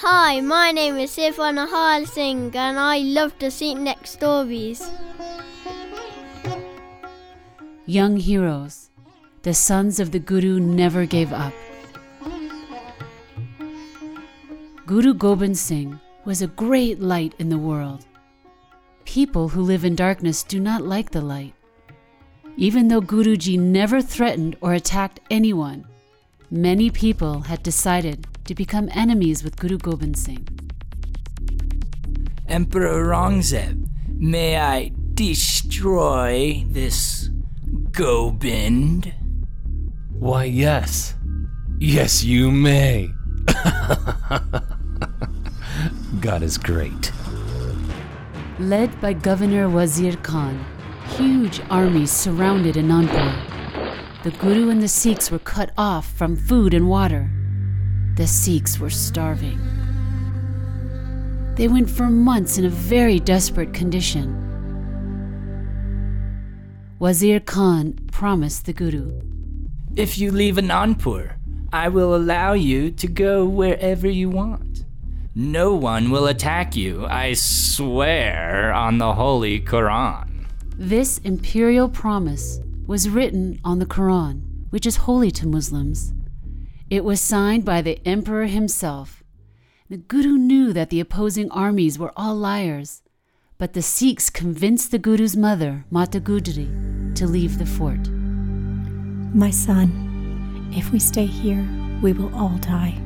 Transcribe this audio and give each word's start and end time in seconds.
Hi, 0.00 0.42
my 0.42 0.72
name 0.72 0.98
is 0.98 1.16
Sifan 1.16 1.56
Nahal 1.56 2.06
Singh 2.06 2.54
and 2.54 2.78
I 2.78 2.98
love 2.98 3.38
to 3.38 3.50
see 3.50 3.74
next 3.74 4.10
stories. 4.10 4.90
Young 7.86 8.18
heroes, 8.18 8.90
the 9.40 9.54
sons 9.54 9.98
of 9.98 10.10
the 10.10 10.18
Guru 10.18 10.60
never 10.60 11.06
gave 11.06 11.32
up. 11.32 11.54
Guru 14.84 15.14
Gobind 15.14 15.56
Singh 15.56 15.98
was 16.26 16.42
a 16.42 16.48
great 16.48 17.00
light 17.00 17.32
in 17.38 17.48
the 17.48 17.56
world. 17.56 18.04
People 19.06 19.48
who 19.48 19.62
live 19.62 19.82
in 19.82 19.96
darkness 19.96 20.42
do 20.42 20.60
not 20.60 20.82
like 20.82 21.12
the 21.12 21.22
light. 21.22 21.54
Even 22.58 22.88
though 22.88 23.00
Guruji 23.00 23.58
never 23.58 24.02
threatened 24.02 24.56
or 24.60 24.74
attacked 24.74 25.20
anyone, 25.30 25.86
many 26.50 26.90
people 26.90 27.40
had 27.40 27.62
decided 27.62 28.26
to 28.46 28.54
become 28.54 28.88
enemies 28.92 29.42
with 29.42 29.56
Guru 29.56 29.78
Gobind 29.78 30.16
Singh. 30.16 30.46
Emperor 32.48 33.04
Aurangzeb, 33.04 33.88
may 34.08 34.56
I 34.56 34.92
destroy 35.14 36.64
this 36.68 37.28
Gobind? 37.90 39.12
Why, 40.12 40.44
yes. 40.44 41.14
Yes, 41.78 42.22
you 42.22 42.50
may. 42.50 43.10
God 46.20 46.42
is 46.42 46.56
great. 46.56 47.12
Led 48.58 49.00
by 49.00 49.12
Governor 49.12 49.68
Wazir 49.68 50.16
Khan, 50.22 50.64
huge 51.16 51.60
armies 51.68 52.10
surrounded 52.10 52.76
Anandpur. 52.76 54.22
The 54.22 54.30
Guru 54.30 54.70
and 54.70 54.82
the 54.82 54.88
Sikhs 54.88 55.30
were 55.30 55.38
cut 55.38 55.72
off 55.76 56.10
from 56.12 56.36
food 56.36 56.72
and 56.72 56.88
water. 56.88 57.30
The 58.16 58.26
Sikhs 58.26 58.78
were 58.78 58.88
starving. 58.88 59.60
They 61.56 61.68
went 61.68 61.90
for 61.90 62.08
months 62.08 62.56
in 62.56 62.64
a 62.64 62.70
very 62.70 63.20
desperate 63.20 63.74
condition. 63.74 64.42
Wazir 66.98 67.40
Khan 67.40 67.92
promised 68.10 68.64
the 68.64 68.72
Guru 68.72 69.20
If 69.96 70.16
you 70.16 70.32
leave 70.32 70.54
Anandpur, 70.54 71.34
I 71.74 71.90
will 71.90 72.16
allow 72.16 72.54
you 72.54 72.90
to 72.92 73.06
go 73.06 73.44
wherever 73.44 74.08
you 74.08 74.30
want. 74.30 74.86
No 75.34 75.74
one 75.74 76.10
will 76.10 76.26
attack 76.26 76.74
you, 76.74 77.04
I 77.04 77.34
swear 77.34 78.72
on 78.72 78.96
the 78.96 79.12
Holy 79.12 79.60
Quran. 79.60 80.46
This 80.74 81.18
imperial 81.18 81.90
promise 81.90 82.60
was 82.86 83.10
written 83.10 83.60
on 83.62 83.78
the 83.78 83.84
Quran, 83.84 84.40
which 84.70 84.86
is 84.86 84.96
holy 84.96 85.30
to 85.32 85.46
Muslims. 85.46 86.14
It 86.88 87.04
was 87.04 87.20
signed 87.20 87.64
by 87.64 87.82
the 87.82 87.98
emperor 88.06 88.46
himself. 88.46 89.24
The 89.90 89.96
Guru 89.96 90.38
knew 90.38 90.72
that 90.72 90.88
the 90.88 91.00
opposing 91.00 91.50
armies 91.50 91.98
were 91.98 92.12
all 92.16 92.36
liars, 92.36 93.02
but 93.58 93.72
the 93.72 93.82
Sikhs 93.82 94.30
convinced 94.30 94.92
the 94.92 94.98
Guru's 94.98 95.36
mother, 95.36 95.84
Mata 95.90 96.20
Gujri, 96.20 96.68
to 97.16 97.26
leave 97.26 97.58
the 97.58 97.66
fort. 97.66 98.08
My 99.34 99.50
son, 99.50 100.70
if 100.76 100.92
we 100.92 101.00
stay 101.00 101.26
here, 101.26 101.66
we 102.02 102.12
will 102.12 102.32
all 102.36 102.56
die. 102.58 102.96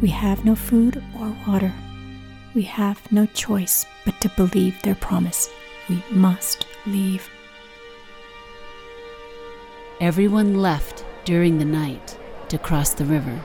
We 0.00 0.08
have 0.08 0.46
no 0.46 0.54
food 0.54 1.04
or 1.20 1.36
water. 1.46 1.74
We 2.54 2.62
have 2.62 3.00
no 3.12 3.26
choice 3.26 3.84
but 4.06 4.18
to 4.22 4.30
believe 4.30 4.80
their 4.80 4.94
promise. 4.94 5.50
We 5.90 6.02
must 6.10 6.66
leave. 6.86 7.28
Everyone 10.00 10.62
left 10.62 11.04
during 11.26 11.58
the 11.58 11.64
night 11.66 12.18
to 12.48 12.58
cross 12.58 12.94
the 12.94 13.04
river. 13.04 13.40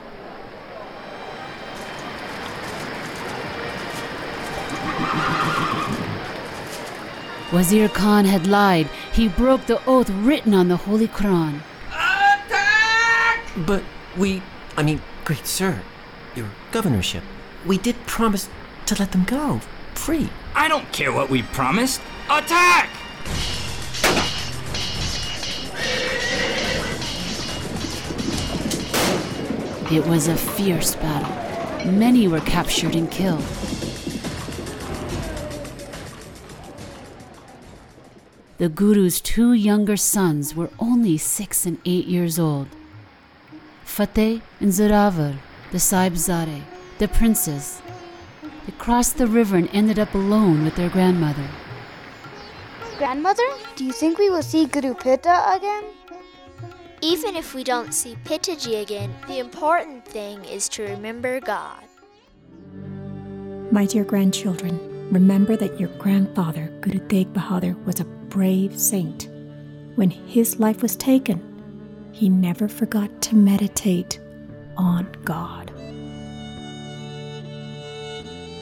Wazir 7.52 7.88
Khan 7.90 8.24
had 8.24 8.46
lied. 8.46 8.88
He 9.12 9.28
broke 9.28 9.66
the 9.66 9.84
oath 9.84 10.08
written 10.08 10.54
on 10.54 10.68
the 10.68 10.76
Holy 10.78 11.06
Quran. 11.06 11.60
Attack! 11.90 13.40
But 13.66 13.82
we, 14.16 14.42
I 14.76 14.82
mean, 14.82 15.02
great 15.24 15.46
sir, 15.46 15.82
your 16.34 16.48
governorship, 16.70 17.22
we 17.66 17.76
did 17.76 17.96
promise 18.06 18.48
to 18.86 18.94
let 18.98 19.12
them 19.12 19.24
go 19.24 19.60
free. 19.94 20.30
I 20.54 20.66
don't 20.68 20.90
care 20.92 21.12
what 21.12 21.28
we 21.28 21.42
promised. 21.42 22.00
Attack! 22.30 22.88
It 29.92 30.06
was 30.06 30.26
a 30.26 30.36
fierce 30.36 30.94
battle. 30.94 31.92
Many 31.92 32.26
were 32.26 32.40
captured 32.40 32.94
and 32.94 33.10
killed. 33.10 33.44
The 38.56 38.70
Guru's 38.70 39.20
two 39.20 39.52
younger 39.52 39.98
sons 39.98 40.54
were 40.54 40.70
only 40.78 41.18
six 41.18 41.66
and 41.66 41.76
eight 41.84 42.06
years 42.06 42.38
old. 42.38 42.68
Fateh 43.84 44.40
and 44.60 44.72
Zorawar, 44.72 45.36
the 45.72 45.78
Sahibzade, 45.78 46.62
the 46.96 47.08
princes. 47.08 47.82
They 48.64 48.72
crossed 48.78 49.18
the 49.18 49.26
river 49.26 49.56
and 49.58 49.68
ended 49.74 49.98
up 49.98 50.14
alone 50.14 50.64
with 50.64 50.76
their 50.76 50.88
grandmother. 50.88 51.48
Grandmother, 52.96 53.48
do 53.76 53.84
you 53.84 53.92
think 53.92 54.16
we 54.16 54.30
will 54.30 54.42
see 54.42 54.64
Guru 54.64 54.94
Pita 54.94 55.52
again? 55.54 55.84
Even 57.04 57.34
if 57.34 57.52
we 57.52 57.64
don't 57.64 57.92
see 57.92 58.16
Pitaji 58.24 58.80
again, 58.80 59.12
the 59.26 59.40
important 59.40 60.04
thing 60.04 60.44
is 60.44 60.68
to 60.68 60.84
remember 60.84 61.40
God. 61.40 61.82
My 63.72 63.86
dear 63.86 64.04
grandchildren, 64.04 64.78
remember 65.10 65.56
that 65.56 65.80
your 65.80 65.88
grandfather, 65.98 66.72
Guru 66.80 67.00
Tegh 67.08 67.32
Bahadur, 67.32 67.74
was 67.84 67.98
a 67.98 68.04
brave 68.04 68.78
saint. 68.78 69.28
When 69.96 70.10
his 70.10 70.60
life 70.60 70.80
was 70.80 70.94
taken, 70.94 71.42
he 72.12 72.28
never 72.28 72.68
forgot 72.68 73.20
to 73.22 73.34
meditate 73.34 74.20
on 74.76 75.10
God. 75.24 75.72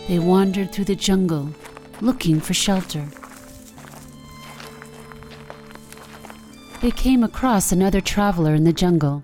They 0.08 0.18
wandered 0.18 0.72
through 0.72 0.86
the 0.86 0.96
jungle, 0.96 1.50
looking 2.00 2.40
for 2.40 2.54
shelter. 2.54 3.06
They 6.80 6.90
came 6.90 7.22
across 7.22 7.72
another 7.72 8.00
traveler 8.00 8.54
in 8.54 8.64
the 8.64 8.72
jungle. 8.72 9.22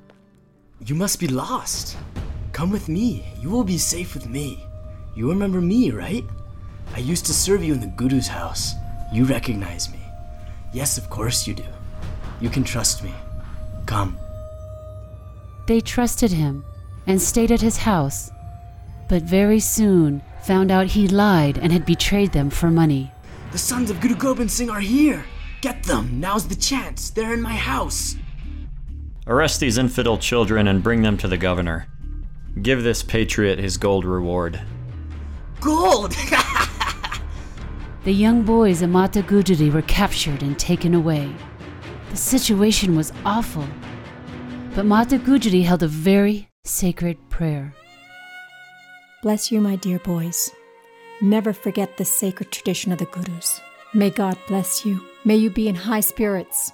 You 0.84 0.94
must 0.94 1.18
be 1.18 1.26
lost. 1.26 1.96
Come 2.52 2.70
with 2.70 2.86
me. 2.86 3.24
You 3.40 3.48
will 3.48 3.64
be 3.64 3.78
safe 3.78 4.12
with 4.12 4.28
me. 4.28 4.62
You 5.14 5.30
remember 5.30 5.62
me, 5.62 5.90
right? 5.90 6.22
I 6.94 6.98
used 6.98 7.24
to 7.26 7.32
serve 7.32 7.64
you 7.64 7.72
in 7.72 7.80
the 7.80 7.86
Guru's 7.86 8.28
house. 8.28 8.74
You 9.10 9.24
recognize 9.24 9.90
me. 9.90 10.00
Yes, 10.74 10.98
of 10.98 11.08
course 11.08 11.46
you 11.46 11.54
do. 11.54 11.64
You 12.42 12.50
can 12.50 12.62
trust 12.62 13.02
me. 13.02 13.14
Come. 13.86 14.18
They 15.66 15.80
trusted 15.80 16.32
him 16.32 16.62
and 17.06 17.22
stayed 17.22 17.50
at 17.50 17.62
his 17.62 17.78
house, 17.78 18.30
but 19.08 19.22
very 19.22 19.60
soon 19.60 20.20
found 20.42 20.70
out 20.70 20.88
he 20.88 21.08
lied 21.08 21.56
and 21.56 21.72
had 21.72 21.86
betrayed 21.86 22.32
them 22.32 22.50
for 22.50 22.70
money. 22.70 23.10
The 23.52 23.58
sons 23.58 23.90
of 23.90 24.02
Guru 24.02 24.14
Gobind 24.14 24.50
Singh 24.50 24.68
are 24.68 24.80
here. 24.80 25.24
Get 25.60 25.82
them. 25.84 26.20
Now's 26.20 26.48
the 26.48 26.56
chance. 26.56 27.10
They're 27.10 27.34
in 27.34 27.42
my 27.42 27.54
house. 27.54 28.16
Arrest 29.26 29.60
these 29.60 29.78
infidel 29.78 30.18
children 30.18 30.68
and 30.68 30.82
bring 30.82 31.02
them 31.02 31.16
to 31.18 31.28
the 31.28 31.38
governor. 31.38 31.88
Give 32.62 32.82
this 32.82 33.02
patriot 33.02 33.58
his 33.58 33.76
gold 33.76 34.04
reward. 34.04 34.60
Gold! 35.60 36.14
The 38.06 38.14
young 38.14 38.44
boys 38.44 38.82
of 38.82 38.90
Mata 38.90 39.20
Gujari 39.20 39.72
were 39.72 39.82
captured 39.82 40.40
and 40.40 40.56
taken 40.56 40.94
away. 40.94 41.28
The 42.10 42.16
situation 42.16 42.94
was 42.94 43.12
awful. 43.24 43.66
But 44.76 44.86
Mata 44.86 45.18
Gujari 45.18 45.64
held 45.64 45.82
a 45.82 45.88
very 45.88 46.48
sacred 46.62 47.18
prayer. 47.30 47.74
Bless 49.24 49.50
you, 49.50 49.60
my 49.60 49.74
dear 49.74 49.98
boys. 49.98 50.52
Never 51.20 51.52
forget 51.52 51.96
the 51.96 52.04
sacred 52.04 52.52
tradition 52.52 52.92
of 52.92 52.98
the 52.98 53.06
Gurus. 53.06 53.60
May 53.92 54.10
God 54.10 54.38
bless 54.46 54.86
you. 54.86 55.04
May 55.26 55.36
you 55.38 55.50
be 55.50 55.66
in 55.66 55.74
high 55.74 55.98
spirits. 55.98 56.70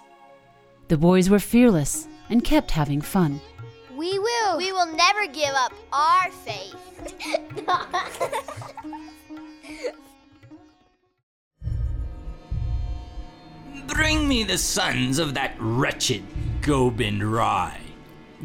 The 0.88 0.98
boys 0.98 1.30
were 1.30 1.38
fearless 1.38 2.06
and 2.28 2.44
kept 2.44 2.70
having 2.70 3.00
fun. 3.00 3.40
We 3.96 4.18
will. 4.18 4.58
We 4.58 4.70
will 4.72 4.94
never 4.94 5.26
give 5.26 5.54
up 5.54 5.72
our 5.90 6.30
faith. 6.30 6.76
Bring 13.86 14.28
me 14.28 14.44
the 14.44 14.58
sons 14.58 15.18
of 15.18 15.32
that 15.32 15.54
wretched 15.58 16.22
Gobind 16.60 17.24
Rai. 17.24 17.78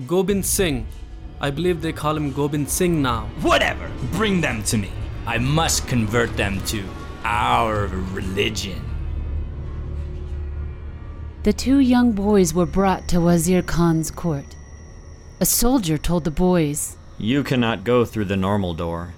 Gobind 0.07 0.45
Singh. 0.45 0.88
I 1.42 1.50
believe 1.51 1.81
they 1.81 1.92
call 1.92 2.15
him 2.15 2.31
Gobind 2.31 2.69
Singh 2.69 3.01
now. 3.01 3.27
Whatever, 3.42 3.92
bring 4.13 4.39
them 4.39 4.63
to 4.63 4.77
me. 4.77 4.89
I 5.25 5.38
must 5.38 5.86
convert 5.86 6.38
them 6.38 6.62
to 6.68 6.86
our 7.25 7.88
religion. 8.13 8.87
The 11.48 11.54
two 11.54 11.80
young 11.80 12.12
boys 12.12 12.54
were 12.54 12.66
brought 12.66 13.08
to 13.08 13.22
Wazir 13.22 13.62
Khan's 13.62 14.12
court. 14.12 14.58
A 15.40 15.46
soldier 15.46 15.98
told 15.98 16.26
the 16.26 16.30
boys, 16.30 16.98
You 17.18 17.42
cannot 17.42 17.86
go 17.86 18.04
through 18.04 18.26
the 18.26 18.36
normal 18.36 18.74
door. 18.74 19.14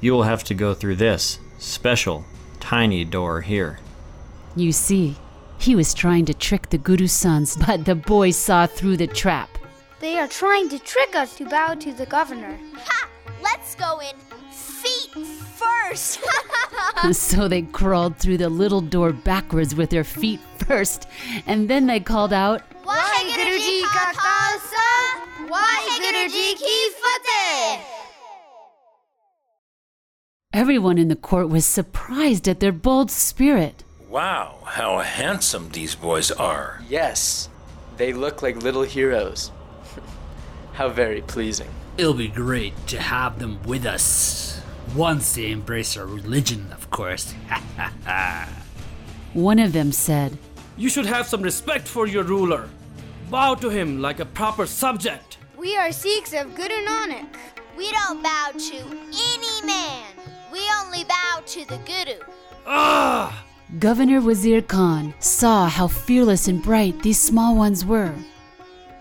You 0.00 0.12
will 0.12 0.22
have 0.22 0.44
to 0.44 0.54
go 0.54 0.74
through 0.74 0.94
this 0.94 1.40
special, 1.58 2.24
tiny 2.60 3.04
door 3.04 3.40
here. 3.40 3.80
You 4.54 4.70
see, 4.70 5.16
he 5.58 5.74
was 5.74 5.92
trying 5.92 6.24
to 6.26 6.34
trick 6.34 6.70
the 6.70 6.78
Guru's 6.78 7.10
sons, 7.10 7.56
but 7.66 7.84
the 7.84 7.96
boys 7.96 8.36
saw 8.36 8.68
through 8.68 8.98
the 8.98 9.08
trap. 9.08 9.50
They 9.98 10.20
are 10.20 10.28
trying 10.28 10.68
to 10.68 10.78
trick 10.78 11.16
us 11.16 11.34
to 11.38 11.48
bow 11.48 11.74
to 11.74 11.92
the 11.92 12.06
governor. 12.06 12.60
Ha! 12.76 13.08
Let's 13.42 13.74
go 13.74 13.98
in 13.98 14.14
feet 14.52 15.26
first. 15.26 16.20
so 17.10 17.48
they 17.48 17.62
crawled 17.62 18.18
through 18.18 18.38
the 18.38 18.48
little 18.48 18.80
door 18.80 19.12
backwards 19.12 19.74
with 19.74 19.90
their 19.90 20.04
feet 20.04 20.38
first, 20.64 21.06
and 21.46 21.68
then 21.68 21.86
they 21.86 22.00
called 22.00 22.32
out, 22.32 22.62
Waheguru 22.84 23.58
Ji 23.58 23.82
ka 23.82 24.12
Khalsa, 24.14 25.48
Waheguru 25.48 26.28
Ji 26.30 26.54
ki 26.54 26.90
Fateh. 27.00 27.80
Everyone 30.52 30.98
in 30.98 31.08
the 31.08 31.16
court 31.16 31.48
was 31.48 31.64
surprised 31.64 32.46
at 32.46 32.60
their 32.60 32.72
bold 32.72 33.10
spirit. 33.10 33.84
Wow, 34.08 34.58
how 34.64 34.98
handsome 34.98 35.70
these 35.70 35.94
boys 35.94 36.30
are. 36.30 36.82
Yes, 36.88 37.48
they 37.96 38.12
look 38.12 38.42
like 38.42 38.62
little 38.62 38.82
heroes. 38.82 39.50
how 40.74 40.90
very 40.90 41.22
pleasing. 41.22 41.70
It'll 41.96 42.12
be 42.14 42.28
great 42.28 42.74
to 42.88 43.00
have 43.00 43.38
them 43.38 43.62
with 43.64 43.86
us. 43.86 44.60
Once 44.94 45.34
they 45.34 45.50
embrace 45.50 45.96
our 45.96 46.04
religion, 46.04 46.70
of 46.72 46.90
course. 46.90 47.32
One 49.32 49.58
of 49.58 49.72
them 49.72 49.92
said, 49.92 50.36
You 50.76 50.88
should 50.88 51.06
have 51.06 51.26
some 51.26 51.42
respect 51.42 51.86
for 51.86 52.06
your 52.06 52.24
ruler. 52.24 52.68
Bow 53.30 53.54
to 53.56 53.68
him 53.68 54.00
like 54.00 54.20
a 54.20 54.24
proper 54.24 54.66
subject. 54.66 55.38
We 55.56 55.76
are 55.76 55.92
Sikhs 55.92 56.32
of 56.32 56.54
Guru 56.54 56.84
Nanak. 56.86 57.26
We 57.76 57.90
don't 57.92 58.22
bow 58.22 58.52
to 58.52 58.76
any 58.76 59.66
man. 59.66 60.06
We 60.52 60.60
only 60.82 61.04
bow 61.04 61.42
to 61.44 61.66
the 61.66 61.78
Guru. 61.78 62.20
Ah! 62.66 63.44
Governor 63.78 64.20
Wazir 64.20 64.60
Khan 64.60 65.14
saw 65.18 65.66
how 65.68 65.88
fearless 65.88 66.48
and 66.48 66.62
bright 66.62 67.02
these 67.02 67.20
small 67.20 67.56
ones 67.56 67.84
were. 67.84 68.14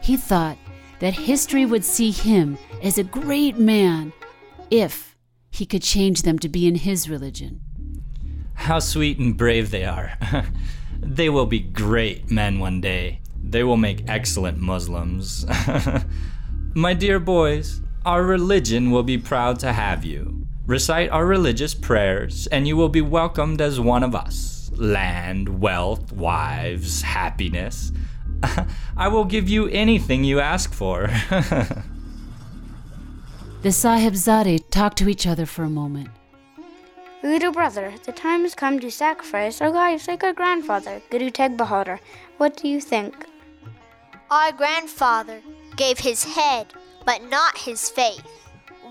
He 0.02 0.16
thought 0.18 0.58
that 1.00 1.14
history 1.14 1.66
would 1.66 1.84
see 1.84 2.12
him 2.12 2.58
as 2.82 2.98
a 2.98 3.04
great 3.04 3.58
man 3.58 4.14
if 4.70 5.16
he 5.50 5.66
could 5.66 5.82
change 5.82 6.22
them 6.22 6.40
to 6.40 6.48
be 6.48 6.68
in 6.68 6.76
his 6.76 7.10
religion. 7.10 7.60
How 8.54 8.80
sweet 8.80 9.20
and 9.20 9.36
brave 9.36 9.72
they 9.72 9.84
are. 9.84 10.14
they 11.02 11.30
will 11.30 11.46
be 11.46 11.60
great 11.60 12.32
men 12.32 12.60
one 12.60 12.80
day. 12.80 13.20
They 13.44 13.64
will 13.64 13.78
make 13.78 14.08
excellent 14.08 14.60
Muslims. 14.60 15.46
My 16.74 16.94
dear 16.94 17.20
boys, 17.20 17.82
our 18.06 18.24
religion 18.24 18.92
will 18.92 19.04
be 19.04 19.18
proud 19.18 19.60
to 19.60 19.74
have 19.74 20.06
you. 20.06 20.48
Recite 20.66 21.10
our 21.10 21.26
religious 21.26 21.74
prayers, 21.74 22.48
and 22.48 22.68
you 22.68 22.78
will 22.78 22.90
be 22.90 23.02
welcomed 23.02 23.62
as 23.62 23.80
one 23.80 24.04
of 24.04 24.16
us 24.16 24.72
land, 24.74 25.60
wealth, 25.60 26.12
wives, 26.14 27.02
happiness. 27.02 27.92
I 28.98 29.08
will 29.10 29.26
give 29.26 29.50
you 29.50 29.68
anything 29.68 30.24
you 30.24 30.40
ask 30.40 30.74
for. 30.74 31.08
the 33.62 33.70
Sahibzade 33.70 34.70
talked 34.72 34.98
to 35.00 35.10
each 35.10 35.28
other 35.28 35.46
for 35.46 35.64
a 35.64 35.70
moment. 35.70 36.10
Little 37.24 37.52
brother, 37.52 37.94
the 38.04 38.12
time 38.12 38.42
has 38.42 38.56
come 38.56 38.80
to 38.80 38.90
sacrifice 38.90 39.62
our 39.62 39.70
lives 39.70 40.08
like 40.08 40.24
our 40.24 40.34
grandfather, 40.34 41.04
Guru 41.12 41.30
Tegh 41.30 41.56
Bahadur. 41.56 42.00
What 42.38 42.58
do 42.58 42.68
you 42.68 42.82
think? 42.82 43.28
Our 44.32 44.52
grandfather 44.52 45.40
gave 45.76 46.00
his 46.00 46.24
head, 46.24 46.74
but 47.06 47.24
not 47.30 47.60
his 47.60 47.92
faith. 47.92 48.26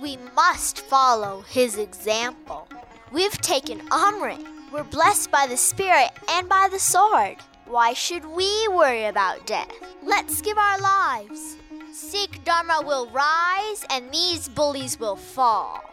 We 0.01 0.17
must 0.37 0.83
follow 0.83 1.41
his 1.49 1.77
example. 1.77 2.69
We've 3.11 3.37
taken 3.41 3.81
Amrit. 3.89 4.47
We're 4.73 4.85
blessed 4.85 5.33
by 5.33 5.49
the 5.49 5.57
Spirit 5.57 6.11
and 6.29 6.49
by 6.49 6.69
the 6.71 6.79
sword. 6.79 7.39
Why 7.67 7.95
should 7.95 8.25
we 8.25 8.69
worry 8.69 9.07
about 9.07 9.45
death? 9.45 9.73
Let's 10.05 10.41
give 10.41 10.57
our 10.57 10.79
lives. 10.81 11.57
Sikh 11.93 12.45
Dharma 12.45 12.81
will 12.87 13.11
rise 13.11 13.85
and 13.91 14.09
these 14.13 14.49
bullies 14.49 15.01
will 15.01 15.17
fall. 15.17 15.90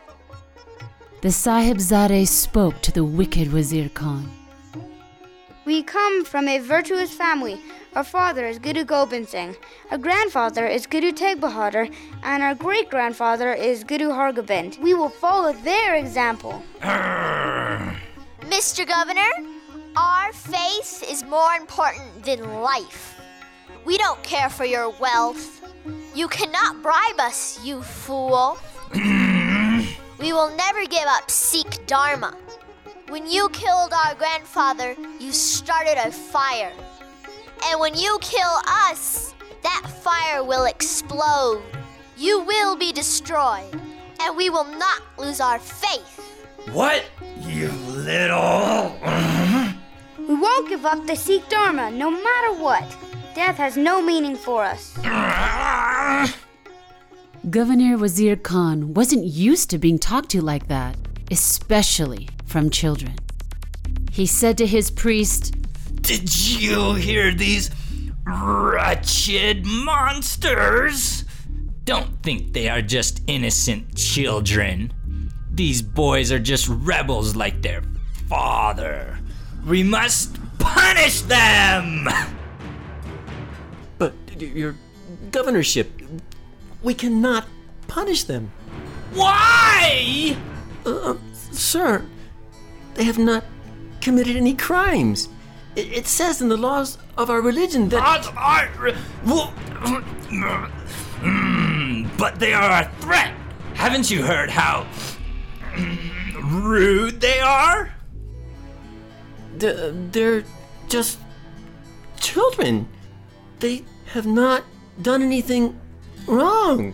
The 1.19 1.29
Sahibzade 1.29 2.27
spoke 2.27 2.79
to 2.83 2.91
the 2.91 3.03
wicked 3.03 3.51
Wazir 3.51 3.89
Khan. 3.89 4.29
We 5.65 5.81
come 5.81 6.23
from 6.23 6.47
a 6.47 6.59
virtuous 6.59 7.11
family. 7.11 7.59
Our 7.95 8.03
father 8.03 8.45
is 8.45 8.59
Guru 8.59 8.83
Gobind 8.83 9.27
Singh, 9.27 9.55
our 9.89 9.97
grandfather 9.97 10.67
is 10.67 10.85
Guru 10.85 11.11
Tegh 11.11 11.39
Bahadur, 11.39 11.91
and 12.21 12.43
our 12.43 12.53
great 12.53 12.91
grandfather 12.91 13.51
is 13.51 13.83
Guru 13.83 14.09
Hargobind. 14.09 14.79
We 14.79 14.93
will 14.93 15.09
follow 15.09 15.53
their 15.53 15.95
example. 15.95 16.61
Mr. 16.81 17.97
Governor, 18.87 19.31
our 19.95 20.31
faith 20.33 21.03
is 21.09 21.23
more 21.23 21.53
important 21.53 22.23
than 22.23 22.61
life. 22.61 23.19
We 23.85 23.97
don't 23.97 24.21
care 24.21 24.51
for 24.51 24.65
your 24.65 24.91
wealth. 24.99 25.63
You 26.13 26.27
cannot 26.27 26.83
bribe 26.83 27.19
us, 27.19 27.59
you 27.65 27.81
fool. 27.81 28.59
we 30.19 30.33
will 30.33 30.55
never 30.55 30.85
give 30.85 31.05
up 31.05 31.29
Sikh 31.29 31.85
Dharma. 31.85 32.35
When 33.09 33.29
you 33.29 33.49
killed 33.49 33.93
our 33.93 34.15
grandfather, 34.15 34.95
you 35.19 35.31
started 35.31 35.97
a 35.97 36.11
fire. 36.11 36.73
And 37.65 37.79
when 37.79 37.95
you 37.95 38.17
kill 38.21 38.59
us, 38.67 39.33
that 39.63 39.83
fire 40.03 40.43
will 40.43 40.65
explode. 40.65 41.61
You 42.17 42.41
will 42.41 42.75
be 42.75 42.91
destroyed, 42.91 43.71
and 44.21 44.35
we 44.35 44.49
will 44.49 44.65
not 44.65 45.01
lose 45.17 45.39
our 45.39 45.59
faith. 45.59 46.19
What? 46.71 47.05
You 47.41 47.69
little. 47.69 48.97
we 50.17 50.35
won't 50.35 50.67
give 50.69 50.85
up 50.85 51.05
the 51.05 51.15
Sikh 51.15 51.47
Dharma 51.47 51.91
no 51.91 52.11
matter 52.11 52.61
what. 52.61 52.83
Death 53.35 53.57
has 53.57 53.77
no 53.77 54.01
meaning 54.01 54.35
for 54.35 54.63
us. 54.63 54.97
Governor 57.49 57.97
Wazir 57.97 58.35
Khan 58.35 58.93
wasn't 58.93 59.23
used 59.23 59.69
to 59.69 59.77
being 59.77 59.99
talked 59.99 60.29
to 60.31 60.41
like 60.41 60.67
that, 60.67 60.97
especially 61.31 62.27
from 62.45 62.69
children. 62.69 63.15
He 64.11 64.25
said 64.25 64.57
to 64.57 64.65
his 64.65 64.91
priest, 64.91 65.55
Did 66.01 66.35
you 66.45 66.95
hear 66.95 67.33
these 67.33 67.69
wretched 68.25 69.65
monsters? 69.65 71.23
Don't 71.85 72.21
think 72.21 72.51
they 72.51 72.67
are 72.67 72.81
just 72.81 73.21
innocent 73.27 73.95
children. 73.95 74.91
These 75.49 75.81
boys 75.81 76.33
are 76.33 76.39
just 76.39 76.67
rebels 76.67 77.35
like 77.35 77.61
their 77.61 77.83
father. 78.27 79.17
We 79.65 79.83
must 79.83 80.37
punish 80.59 81.21
them! 81.21 82.09
But, 83.97 84.13
your 84.37 84.75
governorship, 85.31 85.96
we 86.83 86.93
cannot 86.93 87.47
punish 87.87 88.23
them. 88.23 88.51
Why? 89.13 90.37
Uh, 90.85 91.15
sir, 91.51 92.05
they 92.95 93.03
have 93.03 93.17
not 93.17 93.43
committed 94.01 94.35
any 94.35 94.53
crimes. 94.53 95.29
It, 95.75 95.91
it, 95.93 96.07
says 96.07 96.41
in 96.41 96.49
the 96.49 96.57
laws 96.57 96.97
of 97.17 97.29
our 97.29 97.41
religion 97.41 97.89
that. 97.89 98.01
but 102.17 102.39
they 102.39 102.53
are 102.53 102.81
a 102.81 102.91
threat. 102.99 103.33
Haven't 103.75 104.09
you 104.09 104.23
heard 104.23 104.49
how 104.49 104.87
rude 106.43 107.21
they 107.21 107.39
are? 107.39 107.93
They're 109.57 110.43
just 110.89 111.19
children. 112.19 112.87
They 113.59 113.83
have 114.13 114.25
not 114.25 114.63
done 115.01 115.21
anything 115.21 115.79
wrong. 116.25 116.93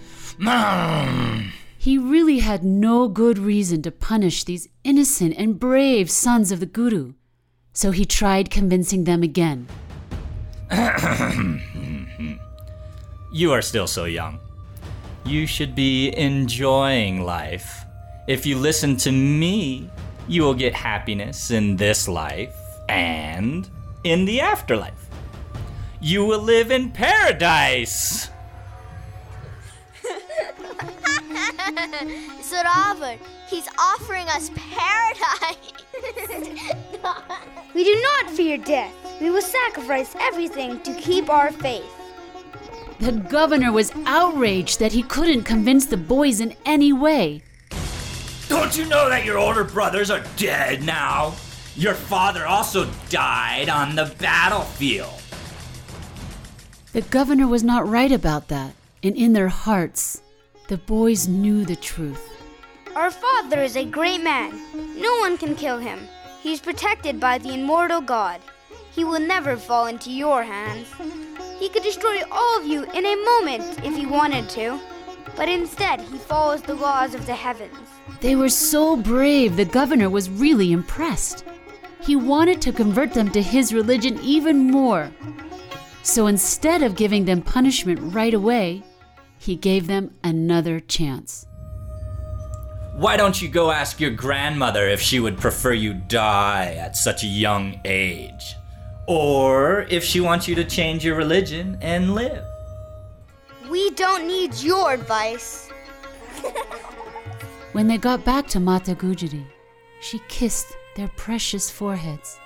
He 1.77 1.97
really 1.97 2.39
had 2.39 2.63
no 2.63 3.07
good 3.07 3.37
reason 3.37 3.81
to 3.83 3.91
punish 3.91 4.43
these 4.43 4.69
innocent 4.83 5.35
and 5.37 5.59
brave 5.59 6.09
sons 6.09 6.51
of 6.51 6.59
the 6.59 6.65
Guru, 6.65 7.13
so 7.73 7.91
he 7.91 8.05
tried 8.05 8.49
convincing 8.49 9.03
them 9.03 9.21
again. 9.21 9.67
you 13.33 13.51
are 13.51 13.61
still 13.61 13.87
so 13.87 14.05
young. 14.05 14.39
You 15.25 15.45
should 15.45 15.75
be 15.75 16.15
enjoying 16.17 17.23
life. 17.23 17.85
If 18.27 18.45
you 18.45 18.57
listen 18.57 18.97
to 18.97 19.11
me, 19.11 19.89
you 20.27 20.43
will 20.43 20.53
get 20.53 20.73
happiness 20.73 21.51
in 21.51 21.75
this 21.75 22.07
life 22.07 22.55
and 22.87 23.69
in 24.03 24.25
the 24.25 24.41
afterlife. 24.41 25.09
You 26.01 26.25
will 26.25 26.41
live 26.41 26.71
in 26.71 26.91
paradise. 26.91 28.29
Zorawar, 32.41 33.17
he's 33.47 33.67
offering 33.79 34.27
us 34.29 34.51
paradise. 34.55 35.73
we 37.73 37.83
do 37.83 38.01
not 38.01 38.29
fear 38.29 38.57
death. 38.57 38.93
We 39.19 39.29
will 39.29 39.41
sacrifice 39.41 40.15
everything 40.19 40.81
to 40.81 40.93
keep 40.93 41.29
our 41.29 41.51
faith. 41.51 41.91
The 42.99 43.13
governor 43.13 43.71
was 43.71 43.91
outraged 44.05 44.79
that 44.79 44.91
he 44.91 45.03
couldn't 45.03 45.43
convince 45.43 45.85
the 45.85 45.97
boys 45.97 46.39
in 46.39 46.55
any 46.65 46.93
way. 46.93 47.41
Don't 48.47 48.77
you 48.77 48.85
know 48.85 49.09
that 49.09 49.25
your 49.25 49.39
older 49.39 49.63
brothers 49.63 50.11
are 50.11 50.23
dead 50.37 50.83
now? 50.83 51.33
Your 51.75 51.95
father 51.95 52.45
also 52.45 52.89
died 53.09 53.67
on 53.67 53.95
the 53.95 54.13
battlefield. 54.19 55.19
The 56.91 57.01
governor 57.01 57.47
was 57.47 57.63
not 57.63 57.87
right 57.87 58.11
about 58.11 58.49
that, 58.49 58.75
and 59.01 59.15
in 59.15 59.33
their 59.33 59.47
hearts, 59.47 60.21
the 60.73 60.77
boys 60.79 61.27
knew 61.27 61.63
the 61.63 61.75
truth. 61.75 62.31
Our 62.95 63.11
father 63.11 63.61
is 63.61 63.77
a 63.77 63.85
great 63.85 64.23
man. 64.23 64.59
No 64.99 65.19
one 65.19 65.37
can 65.37 65.53
kill 65.53 65.77
him. 65.77 65.99
He 66.41 66.51
is 66.51 66.61
protected 66.61 67.19
by 67.19 67.37
the 67.37 67.53
immortal 67.53 68.01
God. 68.01 68.41
He 68.91 69.03
will 69.03 69.19
never 69.19 69.55
fall 69.55 69.85
into 69.85 70.09
your 70.09 70.41
hands. 70.41 70.87
He 71.59 71.69
could 71.69 71.83
destroy 71.83 72.23
all 72.31 72.59
of 72.59 72.65
you 72.65 72.85
in 72.85 73.05
a 73.05 73.23
moment 73.23 73.85
if 73.85 73.95
he 73.95 74.07
wanted 74.07 74.49
to, 74.57 74.79
but 75.35 75.47
instead 75.47 76.01
he 76.01 76.17
follows 76.17 76.63
the 76.63 76.73
laws 76.73 77.13
of 77.13 77.27
the 77.27 77.35
heavens. 77.35 77.77
They 78.19 78.35
were 78.35 78.49
so 78.49 78.95
brave, 78.95 79.55
the 79.55 79.65
governor 79.65 80.09
was 80.09 80.27
really 80.27 80.71
impressed. 80.71 81.45
He 82.01 82.15
wanted 82.15 82.63
to 82.63 82.73
convert 82.73 83.13
them 83.13 83.29
to 83.29 83.43
his 83.43 83.75
religion 83.75 84.19
even 84.23 84.71
more. 84.71 85.11
So 86.01 86.25
instead 86.25 86.81
of 86.81 86.95
giving 86.95 87.25
them 87.25 87.43
punishment 87.43 87.99
right 88.01 88.33
away, 88.33 88.81
he 89.43 89.57
gave 89.57 89.87
them 89.87 90.15
another 90.23 90.79
chance. 90.79 91.45
Why 92.95 93.17
don't 93.17 93.41
you 93.41 93.49
go 93.49 93.71
ask 93.71 93.99
your 93.99 94.11
grandmother 94.11 94.87
if 94.87 95.01
she 95.01 95.19
would 95.19 95.37
prefer 95.37 95.73
you 95.73 95.95
die 95.95 96.77
at 96.79 96.95
such 96.95 97.23
a 97.23 97.27
young 97.27 97.81
age? 97.83 98.55
Or 99.05 99.81
if 99.89 100.01
she 100.01 100.21
wants 100.21 100.47
you 100.47 100.55
to 100.55 100.63
change 100.63 101.03
your 101.03 101.17
religion 101.17 101.77
and 101.81 102.15
live? 102.15 102.41
We 103.69 103.89
don't 103.91 104.27
need 104.27 104.55
your 104.55 104.93
advice. 104.93 105.69
When 107.73 107.87
they 107.87 107.97
got 107.97 108.23
back 108.23 108.47
to 108.49 108.61
Mata 108.61 108.95
Gujari, 108.95 109.43
she 109.99 110.21
kissed 110.29 110.67
their 110.95 111.09
precious 111.17 111.69
foreheads. 111.69 112.39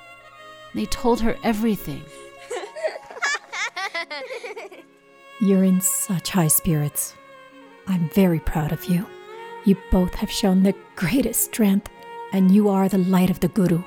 They 0.74 0.86
told 0.86 1.22
her 1.22 1.38
everything. 1.44 2.04
You're 5.39 5.63
in 5.63 5.82
such 5.82 6.32
high 6.32 6.48
spirits. 6.48 7.13
I'm 7.86 8.10
very 8.10 8.39
proud 8.39 8.72
of 8.72 8.86
you. 8.86 9.06
You 9.65 9.77
both 9.91 10.15
have 10.15 10.32
shown 10.32 10.63
the 10.63 10.74
greatest 10.96 11.41
strength, 11.41 11.89
and 12.34 12.50
you 12.50 12.70
are 12.70 12.89
the 12.89 12.98
light 12.98 13.29
of 13.29 13.39
the 13.39 13.48
Guru. 13.48 13.84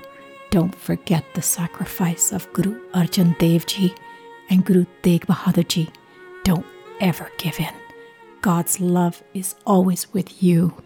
Don't 0.50 0.74
forget 0.74 1.24
the 1.34 1.42
sacrifice 1.42 2.30
of 2.30 2.52
Guru 2.52 2.80
Arjan 2.92 3.36
Dev 3.38 3.66
Ji 3.66 3.92
and 4.48 4.64
Guru 4.64 4.86
Tegh 5.02 5.26
Bahadur 5.26 5.66
Ji. 5.66 5.90
Don't 6.44 6.66
ever 7.00 7.28
give 7.36 7.58
in. 7.58 7.74
God's 8.42 8.80
love 8.80 9.22
is 9.34 9.56
always 9.66 10.12
with 10.12 10.42
you. 10.42 10.80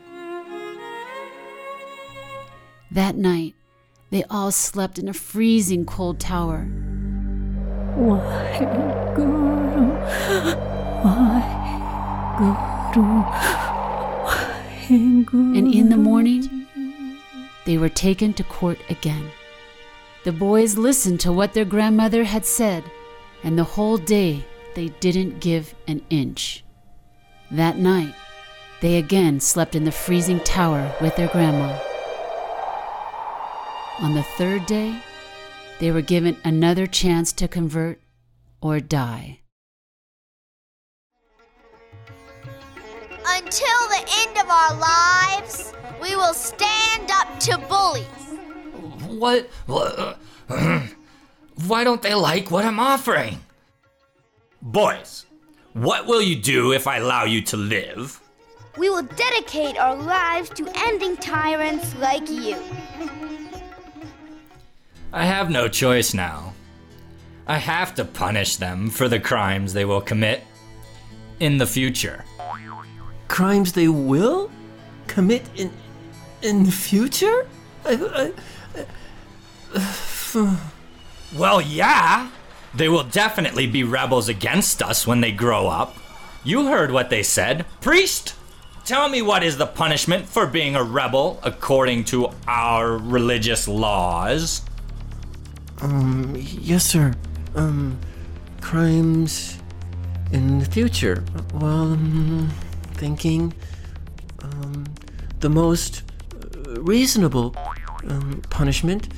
That 2.91 3.17
night, 3.17 3.55
they 4.11 4.25
all 4.31 4.51
slept 4.51 4.99
in 4.99 5.09
a 5.09 5.13
freezing 5.13 5.85
cold 5.85 6.21
tower. 6.21 6.67
Waheguru, 7.99 9.15
Waheguru. 9.15 9.64
And 15.55 15.75
in 15.75 15.91
the 15.91 15.99
morning, 15.99 16.67
they 17.67 17.77
were 17.77 17.91
taken 17.91 18.33
to 18.35 18.45
court 18.45 18.79
again. 18.89 19.31
The 20.25 20.33
boys 20.33 20.79
listened 20.79 21.21
to 21.21 21.31
what 21.33 21.53
their 21.53 21.67
grandmother 21.67 22.25
had 22.25 22.47
said, 22.47 22.85
and 23.43 23.59
the 23.59 23.65
whole 23.65 23.99
day 23.99 24.47
they 24.75 24.89
didn't 25.01 25.41
give 25.41 25.75
an 25.87 26.01
inch. 26.09 26.65
That 27.51 27.77
night, 27.77 28.15
they 28.81 28.97
again 28.97 29.41
slept 29.41 29.75
in 29.75 29.85
the 29.85 29.93
freezing 29.93 30.41
tower 30.41 30.91
with 31.03 31.17
their 31.17 31.29
grandma. 31.29 31.79
On 34.01 34.15
the 34.15 34.23
third 34.39 34.65
day, 34.65 35.03
they 35.81 35.91
were 35.91 36.01
given 36.01 36.39
another 36.45 36.87
chance 36.87 37.31
to 37.35 37.47
convert 37.47 38.01
or 38.63 38.81
die. 38.81 39.41
Until 43.27 43.89
the 43.89 44.05
end 44.19 44.39
of 44.39 44.49
our 44.49 44.79
lives, 44.79 45.73
we 46.01 46.15
will 46.15 46.35
stand 46.35 47.11
up 47.11 47.41
to 47.41 47.59
bullies. 47.69 48.05
What? 49.09 49.49
what 49.67 50.19
why 51.67 51.85
don't 51.85 52.03
they 52.03 52.15
like 52.15 52.51
what 52.51 52.65
I'm 52.65 52.79
offering? 52.79 53.41
Boys, 54.61 55.27
what 55.73 56.07
will 56.07 56.23
you 56.23 56.37
do 56.37 56.73
if 56.73 56.87
I 56.87 56.99
allow 56.99 57.25
you 57.25 57.41
to 57.43 57.57
live? 57.57 58.21
We 58.77 58.91
will 58.91 59.03
dedicate 59.03 59.79
our 59.79 59.97
lives 59.97 60.51
to 60.51 60.69
ending 60.75 61.17
tyrants 61.17 61.95
like 61.97 62.29
you. 62.29 62.57
I 65.13 65.25
have 65.25 65.49
no 65.49 65.69
choice 65.69 66.13
now. 66.13 66.53
I 67.47 67.59
have 67.59 67.95
to 67.95 68.05
punish 68.05 68.57
them 68.57 68.91
for 68.91 69.09
the 69.09 69.21
crimes 69.21 69.73
they 69.73 69.85
will 69.85 70.01
commit 70.01 70.43
in 71.41 71.59
the 71.59 71.67
future. 71.67 72.25
Crimes 73.29 73.73
they 73.73 73.89
will 73.89 74.51
commit 75.07 75.49
in 75.57 75.73
in 76.43 76.65
the 76.65 76.73
future? 76.73 77.47
I, 77.85 78.33
I, 79.75 80.59
well, 81.37 81.61
yeah. 81.61 82.31
They 82.75 82.89
will 82.89 83.05
definitely 83.05 83.67
be 83.67 83.85
rebels 83.85 84.29
against 84.29 84.83
us 84.83 85.07
when 85.07 85.21
they 85.21 85.33
grow 85.33 85.69
up. 85.69 85.97
You 86.43 86.67
heard 86.67 86.91
what 86.91 87.09
they 87.09 87.23
said. 87.23 87.65
Priest, 87.81 88.35
tell 88.85 89.09
me 89.09 89.23
what 89.23 89.43
is 89.43 89.57
the 89.57 89.67
punishment 89.67 90.27
for 90.27 90.47
being 90.47 90.75
a 90.77 90.83
rebel 90.83 91.41
according 91.43 92.05
to 92.05 92.31
our 92.47 92.99
religious 92.99 93.69
laws? 93.69 94.63
Um, 95.81 96.35
yes, 96.37 96.85
sir. 96.85 97.15
Um, 97.55 97.99
crimes 98.61 99.59
in 100.33 100.59
the 100.59 100.65
future. 100.65 101.25
Well, 101.55 101.93
um, 101.93 102.51
thinking, 102.95 103.53
um, 104.43 104.85
the 105.41 105.49
most 105.49 106.03
uh, 106.35 106.81
reasonable 106.81 107.55
um, 108.09 108.43
punishment 108.51 109.13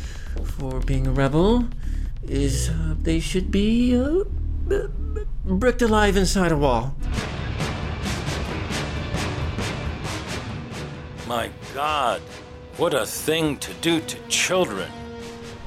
for 0.45 0.81
being 0.81 1.07
a 1.07 1.13
rebel 1.13 1.69
is 2.27 2.69
uh, 2.69 2.95
they 3.03 3.21
should 3.21 3.51
be 3.51 3.97
uh, 3.97 4.25
b- 4.69 4.83
b- 5.15 5.23
bricked 5.45 5.83
alive 5.83 6.17
inside 6.17 6.53
a 6.53 6.57
wall. 6.57 6.95
My 11.27 11.51
God, 11.75 12.21
what 12.77 12.95
a 12.95 13.05
thing 13.05 13.57
to 13.59 13.73
do 13.75 14.01
to 14.01 14.17
children. 14.29 14.91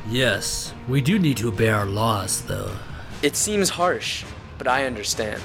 Yes, 0.10 0.74
we 0.88 1.02
do 1.02 1.20
need 1.20 1.38
to 1.38 1.50
obey 1.50 1.70
our 1.70 1.86
laws, 1.86 2.42
though. 2.44 2.72
It 3.22 3.36
seems 3.36 3.70
harsh, 3.70 4.24
but 4.58 4.68
I 4.68 4.86
understand. 4.86 5.42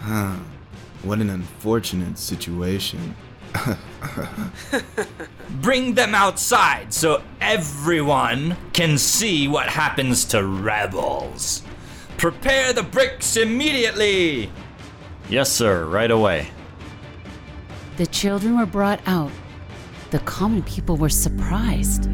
Huh. 0.00 0.36
What 1.02 1.18
an 1.18 1.30
unfortunate 1.30 2.16
situation. 2.16 3.16
Bring 5.60 5.94
them 5.94 6.14
outside 6.14 6.94
so 6.94 7.22
everyone 7.40 8.56
can 8.72 8.98
see 8.98 9.48
what 9.48 9.68
happens 9.68 10.24
to 10.26 10.46
rebels. 10.46 11.62
Prepare 12.16 12.72
the 12.72 12.84
bricks 12.84 13.36
immediately! 13.36 14.50
Yes, 15.28 15.50
sir, 15.50 15.86
right 15.86 16.10
away. 16.10 16.48
The 17.96 18.06
children 18.06 18.56
were 18.56 18.66
brought 18.66 19.00
out. 19.06 19.32
The 20.10 20.20
common 20.20 20.62
people 20.62 20.96
were 20.96 21.08
surprised. 21.08 22.04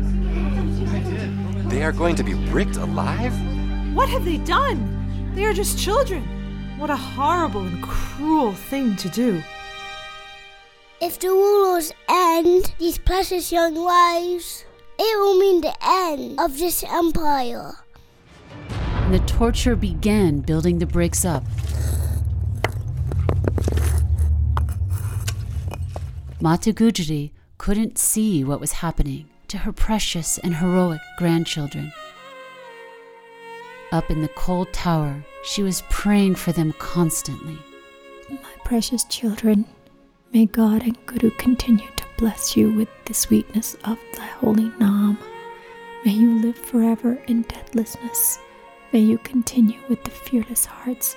They 1.68 1.83
are 1.83 1.92
going 1.92 2.16
to 2.16 2.25
be 2.25 2.35
bricked 2.50 2.76
alive? 2.76 3.35
What 3.95 4.09
have 4.09 4.25
they 4.25 4.38
done? 4.38 5.33
They 5.35 5.45
are 5.45 5.52
just 5.52 5.78
children. 5.78 6.38
What 6.79 6.91
a 6.91 6.97
horrible 6.97 7.63
and 7.63 7.83
cruel 7.83 8.53
thing 8.53 8.95
to 8.97 9.09
do. 9.09 9.43
If 11.01 11.19
the 11.19 11.27
rulers 11.27 11.93
end 12.09 12.73
these 12.79 12.99
precious 12.99 13.51
young 13.51 13.75
lives, 13.75 14.65
it 14.97 15.19
will 15.19 15.37
mean 15.41 15.61
the 15.61 15.75
end 15.83 16.39
of 16.39 16.57
this 16.57 16.85
empire. 16.85 17.75
And 18.71 19.13
the 19.13 19.19
torture 19.27 19.75
began 19.75 20.39
building 20.39 20.79
the 20.79 20.87
bricks 20.87 21.25
up. 21.25 21.43
Mata 26.41 26.73
Gujari 26.73 27.33
couldn't 27.59 27.99
see 27.99 28.45
what 28.45 28.61
was 28.61 28.73
happening 28.75 29.29
to 29.49 29.59
her 29.59 29.73
precious 29.73 30.39
and 30.39 30.55
heroic 30.55 31.01
grandchildren. 31.19 31.93
Up 33.90 34.11
in 34.11 34.21
the 34.21 34.28
cold 34.28 34.71
tower, 34.73 35.25
she 35.42 35.62
was 35.62 35.83
praying 35.88 36.35
for 36.35 36.52
them 36.52 36.75
constantly. 36.78 37.59
My 38.28 38.54
precious 38.62 39.04
children, 39.04 39.64
may 40.33 40.45
God 40.45 40.83
and 40.83 40.99
Guru 41.07 41.30
continue 41.38 41.88
to 41.97 42.04
bless 42.18 42.54
you 42.54 42.71
with 42.71 42.88
the 43.07 43.14
sweetness 43.14 43.76
of 43.85 43.99
the 44.12 44.21
holy 44.21 44.71
Nam. 44.78 45.16
May 46.04 46.12
you 46.12 46.38
live 46.38 46.59
forever 46.59 47.14
in 47.28 47.42
deathlessness. 47.42 48.38
May 48.92 49.00
you 49.00 49.16
continue 49.18 49.80
with 49.88 50.04
the 50.04 50.11
fearless 50.11 50.66
hearts. 50.66 51.16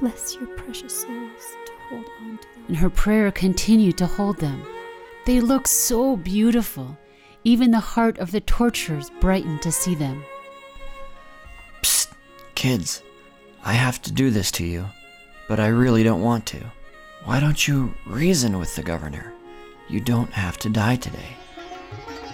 Bless 0.00 0.34
your 0.34 0.48
precious 0.48 1.02
souls 1.02 1.56
to 1.66 1.72
hold 1.88 2.06
on 2.20 2.38
to 2.38 2.48
them. 2.48 2.64
And 2.66 2.76
her 2.78 2.90
prayer 2.90 3.30
continued 3.30 3.96
to 3.98 4.06
hold 4.06 4.38
them. 4.38 4.60
They 5.24 5.40
looked 5.40 5.68
so 5.68 6.16
beautiful. 6.16 6.98
Even 7.44 7.70
the 7.70 7.78
heart 7.78 8.18
of 8.18 8.32
the 8.32 8.40
torturers 8.40 9.10
brightened 9.20 9.62
to 9.62 9.70
see 9.70 9.94
them. 9.94 10.24
Psst, 12.56 12.62
kids. 12.62 13.02
I 13.64 13.72
have 13.72 14.00
to 14.02 14.12
do 14.12 14.30
this 14.30 14.50
to 14.52 14.64
you, 14.64 14.86
but 15.48 15.60
I 15.60 15.68
really 15.68 16.02
don't 16.02 16.22
want 16.22 16.46
to. 16.46 16.60
Why 17.24 17.40
don't 17.40 17.68
you 17.68 17.94
reason 18.06 18.58
with 18.58 18.74
the 18.76 18.82
governor? 18.82 19.32
You 19.88 20.00
don't 20.00 20.32
have 20.32 20.56
to 20.58 20.68
die 20.68 20.96
today. 20.96 21.36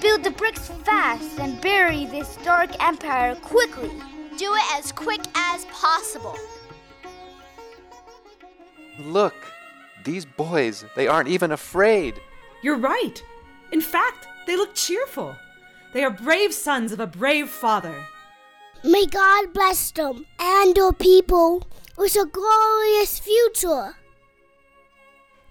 Build 0.01 0.25
the 0.25 0.31
bricks 0.31 0.69
fast 0.85 1.39
and 1.39 1.61
bury 1.61 2.07
this 2.07 2.37
dark 2.45 2.71
empire 2.83 3.35
quickly. 3.37 3.91
Do 4.39 4.55
it 4.55 4.65
as 4.75 4.93
quick 4.93 5.21
as 5.35 5.65
possible. 5.67 6.37
Look, 8.99 9.35
these 10.05 10.25
boys, 10.25 10.85
they 10.97 11.09
aren't 11.09 11.29
even 11.29 11.53
afraid. 11.53 12.21
You're 12.63 12.79
right. 12.79 13.23
In 13.73 13.81
fact, 13.81 14.27
they 14.47 14.57
look 14.57 14.75
cheerful. 14.75 15.35
They 15.93 16.05
are 16.05 16.11
brave 16.11 16.53
sons 16.53 16.93
of 16.93 17.01
a 17.01 17.07
brave 17.07 17.49
father. 17.49 17.95
May 18.85 19.07
God 19.07 19.53
bless 19.55 19.93
them 19.93 20.27
and 20.41 20.77
our 20.77 20.93
people 20.93 21.63
with 21.97 22.17
a 22.17 22.27
glorious 22.27 23.21
future. 23.21 23.95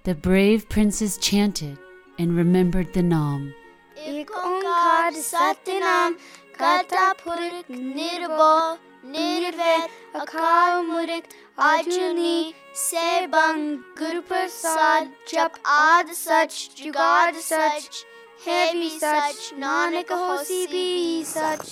The 0.04 0.16
brave 0.16 0.68
princes 0.68 1.18
chanted 1.18 1.78
and 2.20 2.36
remembered 2.36 2.94
the 2.94 3.02
Nam. 3.02 3.54
Ik 3.96 4.30
onkar 4.32 5.14
satinam 5.14 6.18
karta 6.58 7.16
purakh 7.24 7.70
nirbhau 7.70 8.78
nirvair 9.14 9.88
akal 10.14 10.84
murik 10.92 11.32
ajuni 11.70 12.54
sebang 12.74 13.80
guru 13.96 14.22
prasad 14.24 15.08
jap 15.26 15.56
ad 15.64 16.14
sach 16.14 16.60
jugad 16.76 17.36
sach 17.36 18.04
hai 18.46 18.68
bhi 18.76 18.90
sach 19.00 19.42
nanak 19.64 20.14
hosi 20.24 20.62
bhi 20.76 20.86
sach 21.34 21.68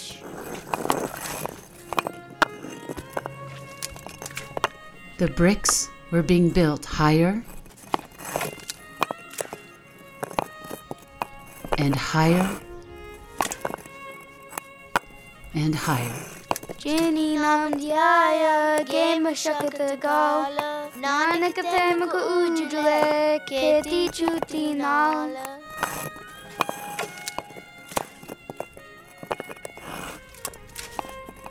The 5.19 5.27
bricks 5.27 5.89
were 6.11 6.23
being 6.23 6.49
built 6.49 6.85
higher 6.85 7.43
and 11.77 11.93
higher 11.93 12.49
and 15.53 15.75
higher. 15.75 16.15
Jenny 16.77 17.35
nam 17.35 17.73
diaya 17.73 18.87
game 18.87 19.25
shakata 19.41 19.99
gala 19.99 20.87
nanak 20.95 21.55
them 21.55 22.07
ko 22.07 22.19
ujule 22.37 23.43
keti 23.51 24.07
chuti 24.07 24.73
nala 24.73 25.59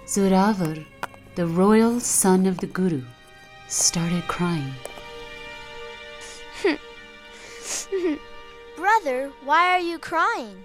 Zorawar, 0.07 0.87
the 1.35 1.47
royal 1.47 2.01
son 2.01 2.47
of 2.47 2.57
the 2.61 2.67
Guru, 2.67 3.03
started 3.69 4.27
crying. 4.27 4.75
Brother, 8.77 9.31
why 9.45 9.69
are 9.71 9.81
you 9.81 9.99
crying? 9.99 10.65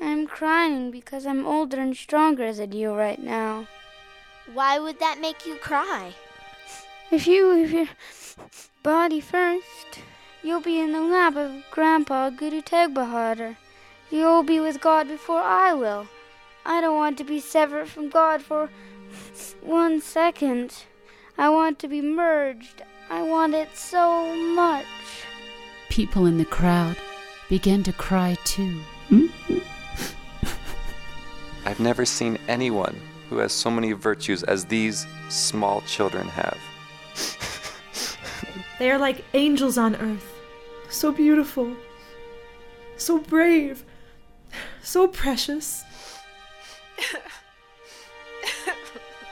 I'm 0.00 0.26
crying 0.26 0.90
because 0.90 1.24
I'm 1.24 1.46
older 1.46 1.80
and 1.80 1.96
stronger 1.96 2.52
than 2.52 2.72
you 2.72 2.92
right 2.92 3.22
now. 3.22 3.66
Why 4.52 4.78
would 4.78 5.00
that 5.00 5.20
make 5.20 5.46
you 5.46 5.56
cry? 5.56 6.14
If 7.10 7.26
you 7.26 7.52
leave 7.54 7.72
your 7.72 7.88
body 8.82 9.20
first, 9.20 10.00
you'll 10.42 10.60
be 10.60 10.80
in 10.80 10.92
the 10.92 11.00
lap 11.00 11.36
of 11.36 11.64
Grandpa 11.70 12.30
Guru 12.30 12.60
Teg 12.60 12.92
Bahadur. 12.94 13.56
You'll 14.10 14.42
be 14.42 14.60
with 14.60 14.80
God 14.80 15.08
before 15.08 15.40
I 15.40 15.72
will. 15.72 16.06
I 16.66 16.80
don't 16.80 16.96
want 16.96 17.16
to 17.18 17.24
be 17.24 17.40
severed 17.40 17.88
from 17.88 18.10
God 18.10 18.42
for 18.42 18.68
one 19.62 20.00
second. 20.00 20.84
I 21.36 21.48
want 21.48 21.78
to 21.80 21.88
be 21.88 22.00
merged. 22.00 22.82
I 23.10 23.22
want 23.22 23.54
it 23.54 23.76
so 23.76 24.34
much. 24.54 24.86
People 25.88 26.26
in 26.26 26.38
the 26.38 26.44
crowd 26.44 26.96
began 27.48 27.82
to 27.82 27.92
cry 27.92 28.36
too. 28.44 28.80
Hmm? 29.08 29.26
I've 31.66 31.80
never 31.80 32.04
seen 32.04 32.38
anyone 32.48 33.00
who 33.28 33.38
has 33.38 33.52
so 33.52 33.70
many 33.70 33.92
virtues 33.92 34.42
as 34.42 34.64
these 34.64 35.06
small 35.28 35.80
children 35.82 36.28
have. 36.28 36.58
They 38.78 38.90
are 38.90 38.98
like 38.98 39.24
angels 39.34 39.78
on 39.78 39.94
earth. 39.96 40.34
So 40.90 41.12
beautiful. 41.12 41.76
So 42.96 43.18
brave. 43.18 43.84
So 44.82 45.06
precious. 45.06 45.84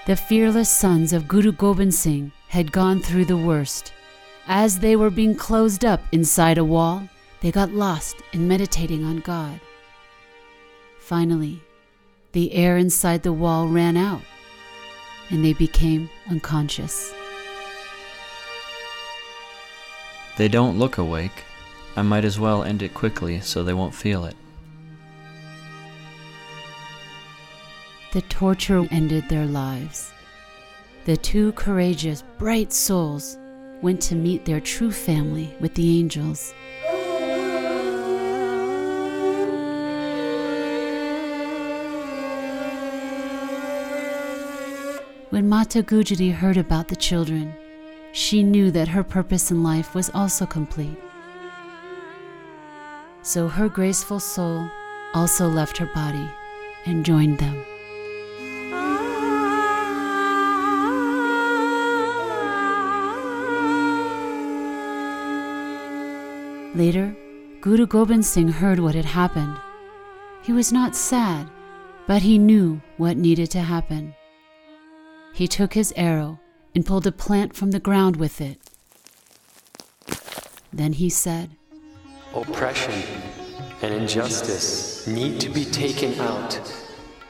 The 0.04 0.16
fearless 0.16 0.68
sons 0.68 1.12
of 1.12 1.28
Guru 1.28 1.52
Gobind 1.52 1.94
Singh 1.94 2.32
had 2.48 2.72
gone 2.72 3.00
through 3.00 3.26
the 3.26 3.36
worst. 3.36 3.92
As 4.48 4.80
they 4.80 4.96
were 4.96 5.10
being 5.10 5.36
closed 5.36 5.84
up 5.84 6.02
inside 6.10 6.58
a 6.58 6.64
wall, 6.64 7.08
they 7.40 7.52
got 7.52 7.70
lost 7.70 8.16
in 8.32 8.48
meditating 8.48 9.04
on 9.04 9.18
God. 9.18 9.60
Finally, 10.98 11.62
the 12.32 12.52
air 12.52 12.78
inside 12.78 13.22
the 13.22 13.32
wall 13.32 13.68
ran 13.68 13.96
out, 13.96 14.22
and 15.30 15.44
they 15.44 15.52
became 15.52 16.10
unconscious. 16.28 17.14
They 20.36 20.48
don't 20.48 20.80
look 20.80 20.98
awake. 20.98 21.44
I 21.94 22.02
might 22.02 22.24
as 22.24 22.40
well 22.40 22.64
end 22.64 22.82
it 22.82 22.92
quickly 22.92 23.40
so 23.40 23.62
they 23.62 23.74
won't 23.74 23.94
feel 23.94 24.24
it. 24.24 24.34
The 28.12 28.20
torture 28.22 28.86
ended 28.90 29.30
their 29.30 29.46
lives. 29.46 30.12
The 31.06 31.16
two 31.16 31.52
courageous, 31.52 32.22
bright 32.36 32.70
souls 32.70 33.38
went 33.80 34.02
to 34.02 34.14
meet 34.14 34.44
their 34.44 34.60
true 34.60 34.90
family 34.90 35.56
with 35.60 35.74
the 35.74 35.98
angels. 35.98 36.52
When 45.30 45.48
Mata 45.48 45.82
Gujari 45.82 46.34
heard 46.34 46.58
about 46.58 46.88
the 46.88 46.96
children, 46.96 47.54
she 48.12 48.42
knew 48.42 48.70
that 48.72 48.88
her 48.88 49.02
purpose 49.02 49.50
in 49.50 49.62
life 49.62 49.94
was 49.94 50.10
also 50.10 50.44
complete. 50.44 50.98
So 53.22 53.48
her 53.48 53.70
graceful 53.70 54.20
soul 54.20 54.68
also 55.14 55.48
left 55.48 55.78
her 55.78 55.88
body 55.94 56.28
and 56.84 57.06
joined 57.06 57.38
them. 57.38 57.64
Later, 66.74 67.14
Guru 67.60 67.86
Gobind 67.86 68.24
Singh 68.24 68.48
heard 68.48 68.78
what 68.78 68.94
had 68.94 69.04
happened. 69.04 69.58
He 70.42 70.52
was 70.52 70.72
not 70.72 70.96
sad, 70.96 71.50
but 72.06 72.22
he 72.22 72.38
knew 72.38 72.80
what 72.96 73.18
needed 73.18 73.50
to 73.50 73.60
happen. 73.60 74.14
He 75.34 75.46
took 75.46 75.74
his 75.74 75.92
arrow 75.96 76.40
and 76.74 76.86
pulled 76.86 77.06
a 77.06 77.12
plant 77.12 77.54
from 77.54 77.72
the 77.72 77.80
ground 77.80 78.16
with 78.16 78.40
it. 78.40 78.58
Then 80.72 80.94
he 80.94 81.10
said, 81.10 81.50
Oppression 82.34 83.02
and 83.82 83.92
injustice 83.92 85.06
need 85.06 85.40
to 85.40 85.50
be 85.50 85.66
taken 85.66 86.18
out 86.20 86.54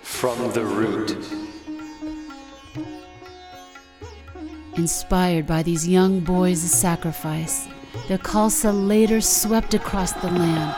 from 0.02 0.52
the 0.52 0.64
root. 0.64 1.16
Inspired 4.76 5.48
by 5.48 5.64
these 5.64 5.88
young 5.88 6.20
boys' 6.20 6.60
sacrifice, 6.60 7.66
the 8.08 8.18
Khalsa 8.18 8.72
later 8.72 9.20
swept 9.20 9.74
across 9.74 10.12
the 10.12 10.30
land 10.30 10.74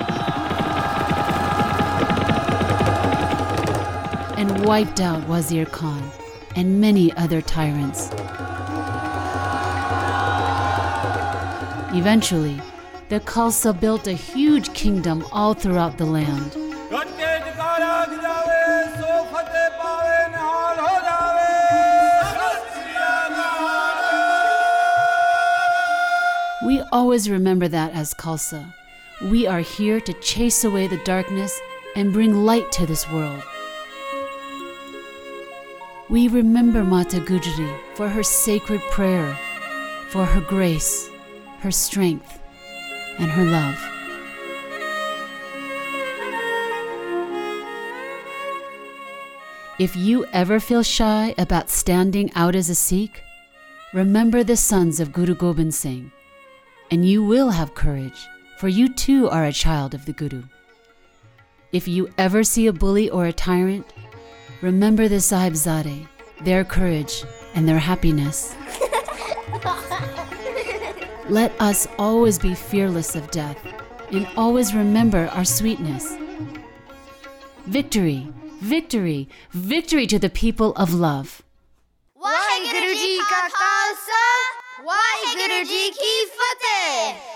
and 4.38 4.66
wiped 4.66 5.00
out 5.00 5.26
Wazir 5.26 5.64
Khan 5.66 6.10
and 6.54 6.80
many 6.80 7.12
other 7.14 7.40
tyrants. 7.40 8.10
Eventually, 11.96 12.60
the 13.08 13.20
Khalsa 13.20 13.78
built 13.78 14.06
a 14.06 14.12
huge 14.12 14.72
kingdom 14.74 15.24
all 15.32 15.54
throughout 15.54 15.96
the 15.96 16.04
land. 16.04 16.63
Always 26.94 27.28
remember 27.28 27.66
that 27.66 27.92
as 27.92 28.14
Khalsa. 28.14 28.72
We 29.20 29.48
are 29.48 29.58
here 29.58 30.00
to 30.00 30.12
chase 30.20 30.62
away 30.62 30.86
the 30.86 30.98
darkness 30.98 31.60
and 31.96 32.12
bring 32.12 32.44
light 32.44 32.70
to 32.70 32.86
this 32.86 33.10
world. 33.10 33.42
We 36.08 36.28
remember 36.28 36.84
Mata 36.84 37.18
Gujri 37.18 37.76
for 37.94 38.08
her 38.08 38.22
sacred 38.22 38.80
prayer, 38.92 39.36
for 40.10 40.24
her 40.24 40.40
grace, 40.40 41.10
her 41.58 41.72
strength, 41.72 42.38
and 43.18 43.28
her 43.28 43.44
love. 43.44 43.76
If 49.80 49.96
you 49.96 50.26
ever 50.26 50.60
feel 50.60 50.84
shy 50.84 51.34
about 51.36 51.70
standing 51.70 52.30
out 52.36 52.54
as 52.54 52.70
a 52.70 52.76
Sikh, 52.76 53.20
remember 53.92 54.44
the 54.44 54.56
sons 54.56 55.00
of 55.00 55.12
Guru 55.12 55.34
Gobind 55.34 55.74
Singh 55.74 56.12
and 56.90 57.08
you 57.08 57.22
will 57.22 57.50
have 57.50 57.74
courage, 57.74 58.28
for 58.58 58.68
you 58.68 58.88
too 58.88 59.28
are 59.28 59.44
a 59.44 59.52
child 59.52 59.94
of 59.94 60.04
the 60.06 60.12
Guru. 60.12 60.42
If 61.72 61.88
you 61.88 62.08
ever 62.18 62.44
see 62.44 62.66
a 62.66 62.72
bully 62.72 63.10
or 63.10 63.26
a 63.26 63.32
tyrant, 63.32 63.92
remember 64.60 65.08
the 65.08 65.16
Sahibzade, 65.16 66.06
their 66.42 66.64
courage, 66.64 67.24
and 67.54 67.68
their 67.68 67.78
happiness. 67.78 68.54
Let 71.28 71.58
us 71.60 71.86
always 71.98 72.38
be 72.38 72.54
fearless 72.54 73.16
of 73.16 73.30
death 73.30 73.58
and 74.12 74.26
always 74.36 74.74
remember 74.74 75.28
our 75.28 75.44
sweetness. 75.44 76.16
Victory, 77.66 78.28
victory, 78.60 79.28
victory 79.52 80.06
to 80.06 80.18
the 80.18 80.28
people 80.28 80.72
of 80.74 80.92
love. 80.92 81.43
Waheguruji 84.94 85.82
Ki 85.98 86.12
Fateh! 86.36 87.33